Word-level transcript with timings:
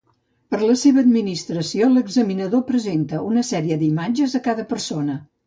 Per 0.53 0.59
a 0.59 0.69
la 0.69 0.77
seva 0.83 1.03
administració, 1.07 1.89
l'examinador 1.97 2.65
presenta 2.71 3.21
una 3.27 3.45
sèrie 3.51 3.79
d'imatges 3.83 4.35
a 4.35 4.43
cada 4.51 4.69
persona. 4.75 5.21